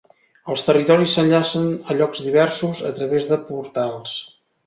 [0.53, 4.17] Els territoris s'enllacen a llocs diversos a través de portals.